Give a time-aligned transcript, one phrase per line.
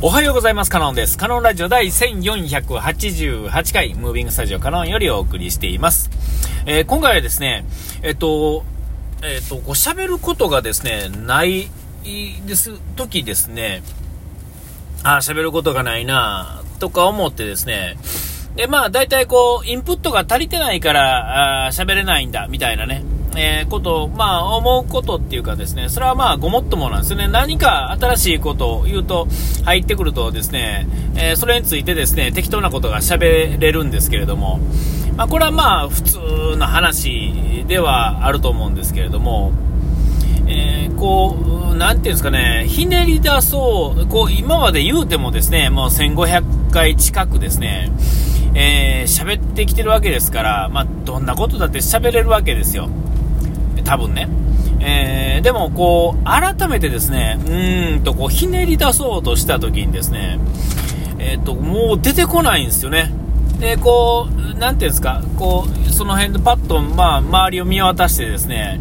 [0.00, 0.70] おはようございます。
[0.70, 1.18] カノンです。
[1.18, 6.08] カノンラジオ第1488回、ムービングスタジオカノンよりお送りしています。
[6.66, 7.64] えー、今回はですね、
[8.02, 8.62] えっと、
[9.24, 11.68] えっと、こう喋ることがですね、ない
[12.46, 13.82] です、時ですね、
[15.02, 17.96] あ、喋ることがないなとか思ってですね、
[18.54, 23.02] で、まあ、大体こう、インプットが足りてないから、喋れないんだ、みたいなね。
[23.40, 27.28] えー、こと、まあ、思うことっていうかですね、それはまあ、ごもっともなんですね。
[27.28, 29.28] 何か新しいことを言うと、
[29.64, 34.58] 入ってくるとですね、えー、それについてですね、適当なことが喋れるんですけれども、
[35.16, 36.18] まあ、これはまあ、普通
[36.56, 39.52] の話ではあると思うんですけれども、
[40.48, 47.92] えー、こう、なんていうんですかね、ひねり出そう、こう、今まで言うてもですね、もう1500回近くですね、
[48.54, 52.88] えー、喋ってきてるわけですから、まあ、どんなことだって喋れるわけですよ。
[53.88, 54.28] 多分ね。
[54.80, 60.38] えー、でも、こう、改めてですね、うーんと、こう、ひねり出そうとした時にですね、
[61.18, 63.10] えっ、ー、と、もう出てこないんですよね。
[63.58, 68.78] で、こう、なんていうんですか、こう、その辺でパッと、まあ、周りを見渡してですね、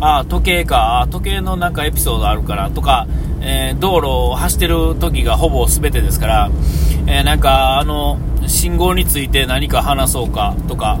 [0.00, 3.06] あ、時計か、時計のなんかエピソードあるからとか、
[3.40, 6.50] えー、道路を走ってる時がほぼ全てですから、
[7.06, 10.98] えー、なんか、あの、信号について何か話そうかとか、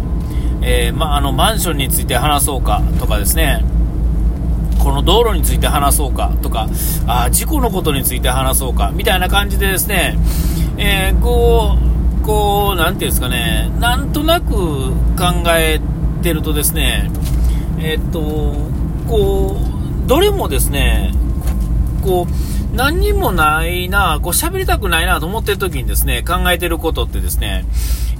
[0.62, 3.64] えー、まあのマンションについて話そうかとかですね。
[4.78, 6.68] この道路について話そうかとか
[7.06, 10.16] あ事故のことについて話そうかみたいな感じでですね、
[10.78, 11.76] えー、こ
[12.22, 13.70] うこうなていうんですかね。
[13.78, 14.54] なんとなく
[15.16, 15.80] 考え
[16.22, 17.10] てるとですね。
[17.80, 18.20] えー、っと
[19.08, 19.56] こ
[20.04, 21.12] うどれもですね
[22.02, 27.64] こう何にもないな、こう喋りたくないなと思ってる時にですね、考えてることってですね、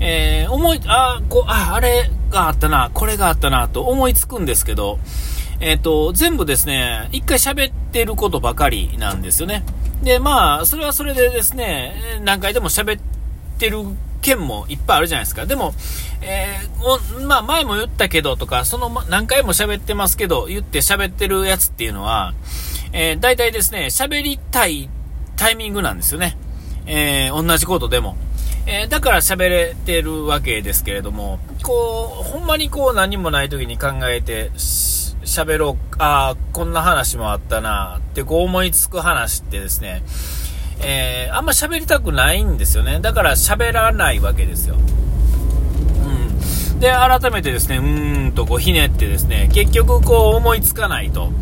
[0.00, 4.98] えー、思い、あ、こう、あ、あれがあったな、これがあったな、と思いつくんですけど、
[5.60, 9.64] えっ、と、全部ですね、一回喋ってることばかりなんですよね。
[10.02, 13.00] で、まあ、それはそれでですね、何回でも喋っ
[13.58, 13.78] てる
[14.20, 15.46] 件もいっぱいあるじゃないですか。
[15.46, 15.74] でも、
[16.20, 22.34] えー、まあ、前も言ったけどとか、その何回も喋ってますけど、言って喋ってるやつっていうのは、
[22.92, 24.88] えー、大体ですね、喋りたい
[25.36, 26.36] タイミングなんですよね。
[26.86, 28.16] えー、同じことでも。
[28.70, 34.50] えー、だから喋れてるわけですけれども、こう、ほんまにこう何もない時に考えて、
[35.24, 40.02] 喋ろう、ああ、こんな話もあったな、ってこう思いつく話ってですね、
[40.80, 43.00] えー、あんま喋りたくないんですよね。
[43.00, 44.74] だから喋らないわけですよ。
[44.74, 44.78] う
[46.76, 46.78] ん。
[46.78, 51.32] で、改めてですね、うーんとこうひねってですね、結局こう思いつかないと。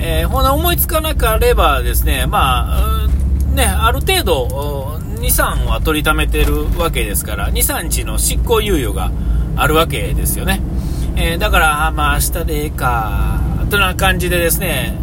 [0.00, 3.08] えー、ほな思いつかなければですね、まあ、
[3.54, 9.10] ね、ある程度、2、3は取りためてるわけですから、2、3日の執行猶予が
[9.56, 10.60] あるわけですよね。
[11.16, 13.40] えー、だから、まあ、明日でええか、
[13.70, 14.98] とな感じでですね、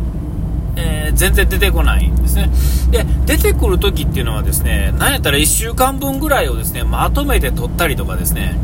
[0.75, 2.49] えー、全然出てこないんですね。
[2.91, 8.59] で、出てくるときっていうのはですね、なんやったら1週間分ぐらいをですね、まとめて取ったりとかですね、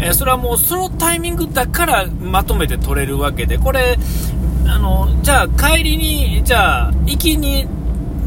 [0.00, 3.96] えー、それはもうそのタイミングだからまとめて取れるわけで、これ、
[4.66, 7.66] あの、じゃあ帰りに、じゃあ、行きに、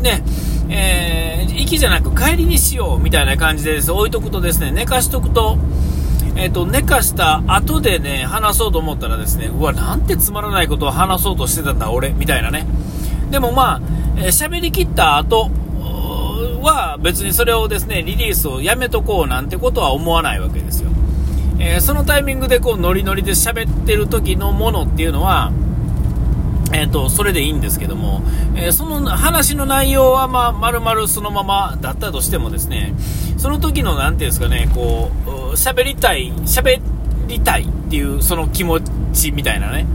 [0.01, 0.23] ね、
[0.69, 5.57] えー、行きじゃなく帰りにしようみたいな感じでです置いとくとですね、寝かしとくと、
[6.35, 12.65] えっ、ー、と、寝かした後でね、話そうと思ったらですね、うわ、なんてつまらないことを話そうとしてたんだ、俺、みたいなね。
[13.29, 13.81] でもまあ、
[14.17, 15.49] えー、りきった後
[16.63, 20.89] は別にそれをですね、リリースをやめとこうなんてことは思わないわけですよ。
[21.59, 25.51] え、そのタイミングでこうノリノリで喋ってる時のものっていうのは、
[26.73, 28.23] えーと、それでいいんですけども、
[28.55, 32.93] えー、その話の内容は、まあ、丸々そのままだったとしてもですね、
[33.37, 36.81] その時の、何ていうんですかね、こう、喋りたい、喋
[37.27, 38.81] りたいっていう、その気持
[39.13, 39.85] ちみたいなね、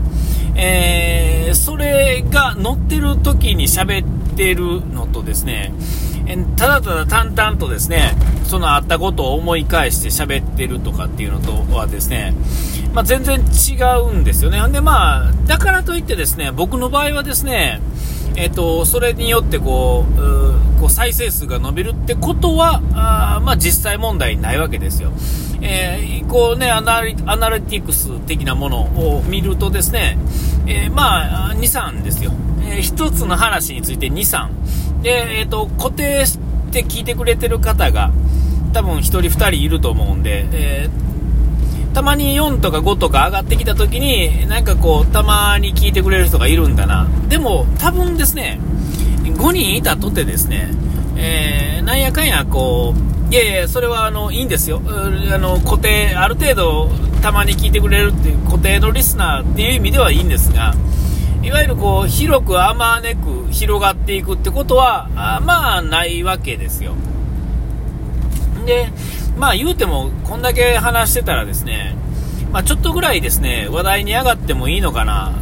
[0.55, 5.73] えー、それが乗ってる時に喋ってるのとですね、
[6.55, 8.13] ただただ淡々とですね、
[8.43, 12.33] そのあったことを思い返して喋ってるとかっていうのとはですね、
[12.93, 14.61] まあ、全然違うんですよね。
[14.69, 17.81] で、まあ、だからといってですね、僕の場合はですね、
[18.35, 25.11] えっ、と、それによってこう、こう再生数が伸びるってことは、あまあ、実際問題ないわけですよ。
[25.61, 28.81] えー、こうねアナリ、アナリティクス的なもの
[29.17, 30.17] を見るとですね、
[30.67, 32.31] えー、まあ、2、3ですよ。
[32.69, 35.01] え、1つの話について2、3。
[35.01, 36.39] で、えっ、と、固定し
[36.71, 38.11] て聞いてくれてる方が、
[38.73, 41.09] 多分1人2人いると思うんで、えー
[41.93, 47.07] たまに4とか5とか上がってきた時に、なんかこう、たまに聞いてくれる人がいるんだな。
[47.27, 48.59] でも、多分ですね、
[49.23, 50.69] 5人いたとてですね、
[51.17, 54.81] えー、なんやかんやこう、いやいや、それはあの、いいんですよ。
[54.85, 56.89] あの、固定、ある程度、
[57.21, 60.73] たまに聞いてくれるっていう固定のリスナーっていう意味ではいいんですが、
[61.41, 66.93] いわゆるこう、広くあまねく広がっていくってことは、あまあ、ないわけですよ。
[68.65, 68.91] で、
[69.37, 71.95] まあ言うても、こんだけ話してたらですね、
[72.51, 75.33] まあちょっとぐらいですね、話題に上がってもいいのかな、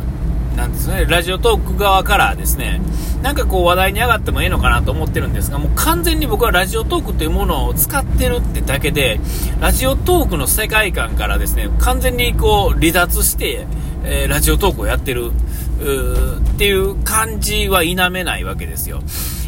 [0.56, 2.82] なんですね、ラジオトーク側からですね、
[3.22, 9.20] なんかこう話題に上がってもいいのかなと思ってるんですが、もう完全に僕はラジオトークというものを使ってるってだけで、
[9.60, 13.66] ラジオトークの世界観からですね、完全にこう離脱して、
[14.04, 15.32] えー、ラジオトークをやってる、
[15.78, 19.02] っていう感じは否めないわけですよ。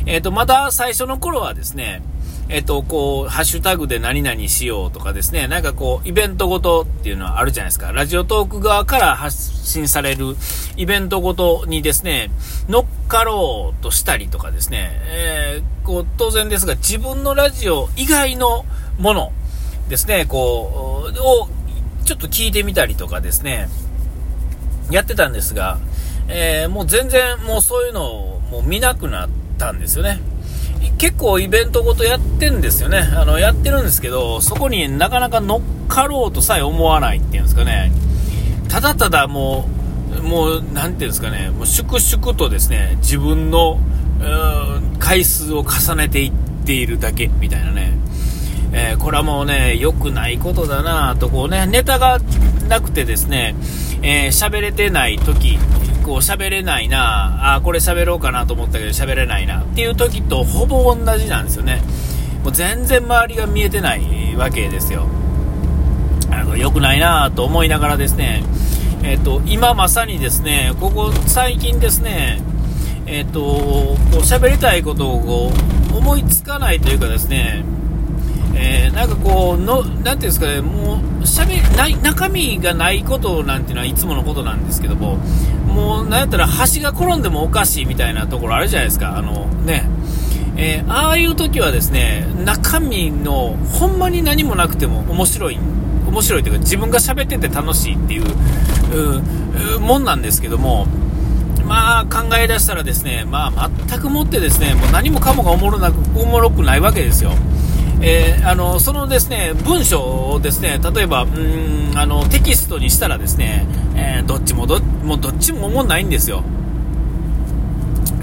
[0.06, 2.02] えっ、ー、と、まだ最初の頃はですね、
[2.50, 7.92] えっ、と、こう、ハッシュタグで何々しようとかですね、なんかこう、イベントごとっていうのはあるじゃないですか。
[7.92, 10.36] ラジオトーク側から発信される
[10.76, 12.32] イベントごとにですね、
[12.68, 18.66] 乗っかろうとしたりとかですね、えー、こう、当然ですが、自分のラジオ以外の
[18.98, 19.32] もの
[19.88, 21.50] ですね、こう、を、
[22.04, 23.70] ちょっと聞いてみたりとかですね、
[24.90, 25.78] やってたんですが、
[26.30, 30.20] えー、もう全然もうそういうのをもう見なくなったんですよね。
[30.98, 33.00] 結構イベントごとやってんですよね。
[33.16, 37.92] あの、やってるんですけど、そこになかなか乗っかろうとさえ思わないっていうんですかね。
[38.70, 39.68] ただただも
[40.18, 43.80] う、もう、なていうんですかね、もう粛々とですね、自分の、
[45.00, 46.32] 回数を重ねていっ
[46.66, 47.94] ているだけみたいなね。
[48.72, 52.20] えー、これはもうね、良くないことだなと、こうね、ネタが
[52.68, 53.56] なくてですね、
[54.02, 55.58] えー、喋れてない時
[56.00, 57.56] こう喋れないな。
[57.56, 59.62] あこれ喋ろうかなと思ったけど喋れないな。
[59.62, 61.82] っていう時とほぼ同じなんですよね。
[62.44, 65.08] もう全然周りが見えてないわけですよ。
[66.32, 68.44] あの良くないなと思いながらですね。
[69.04, 72.42] えっ、と今まさにですねここ最近ですね
[73.06, 75.52] えっ、とこう喋りたいことをこ
[75.94, 77.64] う思いつかないというかですね
[78.62, 85.18] えー、なんかこうの、なていうんですかね、もう、しゃべない、中身がないことなんていうのはいつものことなんですけども、
[85.70, 89.88] もう、なんやったら橋が転んでもおかしいみたいなところあるじゃないですか、あのね。
[90.58, 95.58] えー、ああいう時はですね、中身の、ほんまに何もなくても面白い、
[96.08, 98.26] 面白いというか、自分が喋ってて楽しいっていう、
[99.76, 100.86] うもんなんですけども、
[101.66, 107.32] まあ考え出したらですね、まあ全くもってですね、もう何もかもがおもろなく、おもろくないわけですよ。
[108.02, 113.66] えー、あのそのですね文章をですね例えばうんあのテキストにしたらですね、
[113.96, 116.44] えー、どっちもどもうどっちも思んないんですよ。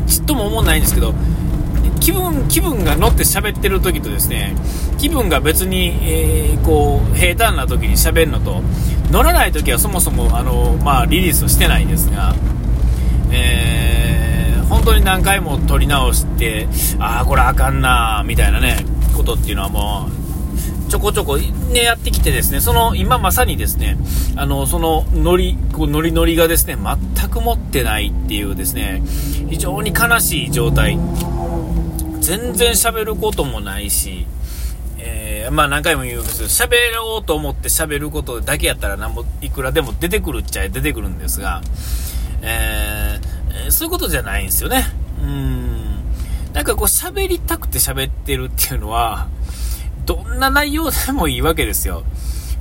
[0.07, 1.15] ちっとも思んないんですけど
[2.01, 4.55] 気分気分が乗って喋ってる時とですね
[4.99, 8.63] 気分が別に、えー、こう平坦な時に喋るのと
[9.11, 12.35] 乗らない時はそもそもあの、まあ、リリースしてないんですが、
[13.33, 16.69] えー、本当に何回も撮り直して
[16.99, 18.96] ああこれあかんなみたいなね。
[19.27, 23.99] ことっていうのはもう、ちょこちょこね、やってきてですね、その、今まさにですね、
[24.37, 29.03] あの、そのノリ、こうノリノリがですね、全く持ってないっていうですね、
[29.51, 30.99] 非常に悲しい状態。
[32.21, 34.27] 全然喋ることもないし、
[34.99, 41.63] えー、まあ何回も言うんですけど、喋ろうと思って喋ることだけやったら何も、いくらでも出てくるっちゃ出てくるんですが、
[42.43, 44.85] えー、そういうことじゃないんですよね。
[46.57, 49.29] なんかこう喋りたくて喋ってるっていうのは、
[50.07, 52.03] どんな内容でもいいわけですよ。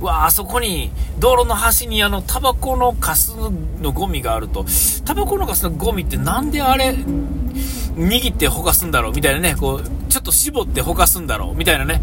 [0.02, 3.34] わあそこに、道路の端にあの、タバコのカス
[3.80, 4.66] のゴミがあると、
[5.06, 11.56] タバコのカスのゴミってなんであれ、握ってほかすんだろうみたいなね、こう、ちょっと絞ってほかすんだろう。
[11.56, 12.02] みたいなね、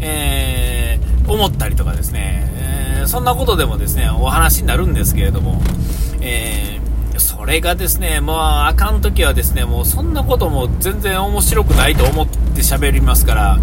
[0.00, 5.62] えー、思ったりとかですね、えー、そんなことでもですね、お話になるんですけれども、
[6.20, 6.71] えー
[7.18, 13.58] それがですね、もうあかんときはですね、もうそんなことも全然面白くないと思って喋りますから、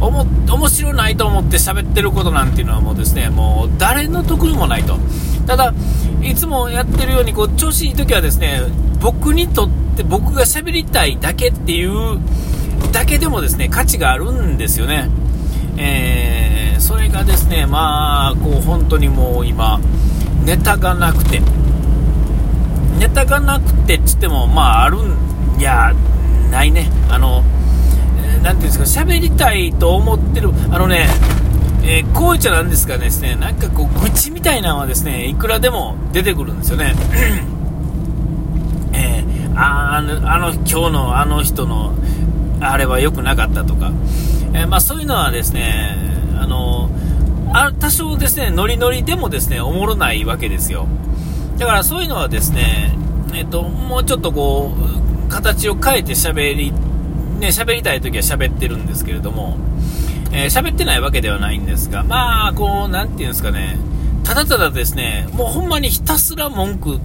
[0.00, 4.98] おも、面白ないと思って喋ってることなんていうのはもうですね、もう誰の得意もないと。
[5.46, 5.74] ただ、
[6.22, 8.62] いつもやってるように、こう、調子いい時はですね、
[9.00, 12.18] 僕にとって僕が喋りたいだけっていう
[12.92, 15.08] だけでもですね、価値があるんですよね。
[15.76, 19.80] えー、それがですね、まあ、こう、本当にもう今、
[20.44, 21.40] ネタがなくて、
[22.98, 25.94] ネタがなくてっつっても、まあ、あるん、いや、
[26.50, 26.90] ないね。
[27.08, 27.42] あの、
[28.42, 31.06] なんていうんですか、喋りたいと思ってる、あのね、
[31.82, 36.94] えー、こういっちゃなんですかですね、なんかこう、愚痴みたいなのはですね、いくらでも出てくるんですよね。
[38.92, 41.94] えー、あの、あの、今日のあの人の、
[42.60, 43.92] あれは良くなかったとか、
[44.52, 45.96] えー、まあそういうのはですね、
[46.40, 46.90] あの、
[47.52, 50.88] あ多少ですね、ノリノリでもですね、おもろないわけですよ。
[51.58, 52.96] だからそういうのはですね、
[53.34, 54.72] えっと、もうちょっとこ
[55.26, 56.72] う、形を変えて喋り、
[57.40, 59.58] ね、喋りたい時は喋ってるんですけれども、
[60.32, 63.76] えー、喋ってないわけではないんですが、まあ、こう、なんていうんですかね、
[64.24, 67.00] ただただですね、もうほんまにひたすら文句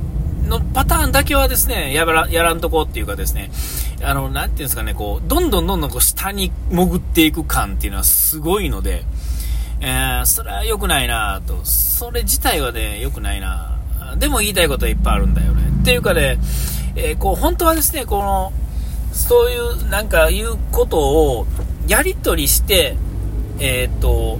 [0.48, 3.50] のパターンだけはですね、やらやらんとこっていうかですね、
[4.04, 9.04] あの、なんていうんですかね、こう、どんどんどんどんこう下に潜っていく感っていうのはすごいので、
[9.80, 11.60] えー、それは良くないなと。
[11.64, 13.73] それ自体はね、良くないな
[14.18, 15.64] でも言いたいことはいっぱいあるんだよね。
[15.82, 16.40] っていうかね、
[16.96, 18.54] えー、こう、本当はですね、この、
[19.12, 21.48] そういう、なんか、いうことを、
[21.88, 22.96] やり取りして、
[23.60, 24.40] えっ、と、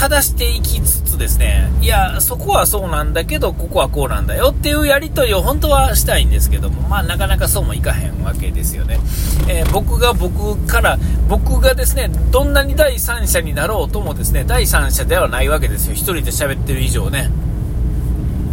[0.00, 8.98] 正していきつつですね、いや、そこはそうなんだけど、ここはこうなんだよっていうやり取りを本当はしたいんですけども、まあなかなかそうもいかへんわけですよね。
[9.46, 10.98] えー、僕が僕から、
[11.28, 15.92] 僕がですね、どんなに第三者になろうともですね、第三者ではないわけですよ。
[15.92, 17.30] 一人で喋ってる以上ね。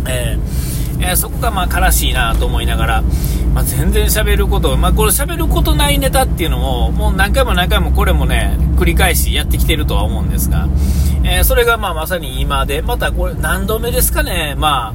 [0.08, 3.04] えー、えー、そこがまあ悲しいなと思いながら、
[3.54, 10.68] まあ、全然喋ること、まあ、これ喋ることないネタっていうのも、もう何回も何回もこれもね、繰り返しやってきてるとは思うんですが、
[11.24, 14.94] えー、それがまあまさに今で、またこれ何度目ですかね、まあ、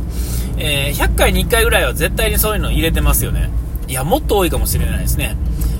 [0.58, 3.50] えー、100回に1回ぐらいは絶対にそういうの入れてますよね。
[3.88, 5.36] いや、もっと多いかもしれないですね。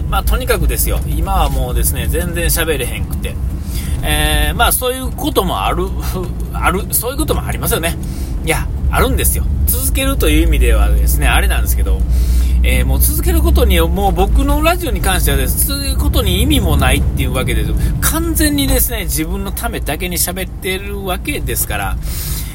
[0.08, 3.34] まあ、とにかくですよ、今はもうですね、全然喋れへんくて。
[4.02, 5.86] えー、まあ、そういうこともある、
[6.52, 7.96] ある、そういうこともありますよね。
[8.44, 9.44] いや、あるんですよ。
[9.66, 12.00] 続けるという意味ではですね、あれなんですけど、
[12.62, 17.64] えー、もう続けることに、もう僕のラジオに関してはです、続けることに意味もないっていうわけで、
[18.02, 21.96] 完全にですね、自分のためだけに喋ってるわけですから、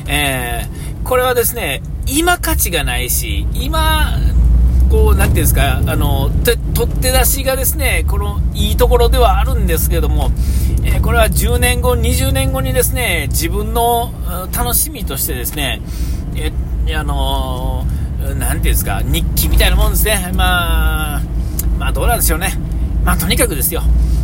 [0.08, 4.17] えー、これはですね、今価値がないし、今、
[4.89, 6.29] こう、なていうんですか、あの、
[6.74, 10.32] 取って出しがですね、この、いいところではあるんですけども、
[10.84, 14.13] えー、これは10年後、20年後にですね、自分の
[14.56, 15.82] 楽しみとしてですね、
[16.38, 20.32] えあのーなんていうんですか、日記みたいなもんですね。
[20.36, 21.22] まあ、
[21.77, 22.53] まあどうなんでしょうね。
[23.03, 23.84] まあとにかくですよ。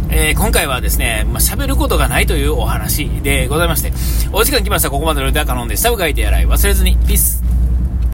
[0.09, 3.93] えー、今回はですね、まあ、喋ることがないというお話でございまして、
[4.31, 4.89] お時間来ました。
[4.89, 6.97] ここまでのではカノンで下を書いてやらい忘れずに。
[6.97, 7.42] ピース。